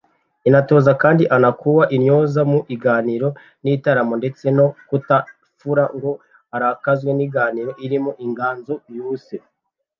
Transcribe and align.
inatoza 0.47 0.91
kandi 1.03 1.23
antu 1.35 1.51
kua 1.61 1.83
intyoza 1.95 2.41
mu 2.51 2.59
iganiro 2.75 3.27
n’iitaramo 3.63 4.13
ndetse 4.21 4.45
no 4.57 4.67
kuta 4.89 5.15
iifura 5.25 5.83
ngo 5.95 6.11
arakazwe 6.55 7.11
n’iiganiro 7.13 7.71
irimo 7.85 8.11
inganzo 8.25 8.73
y’uuse 8.95 9.35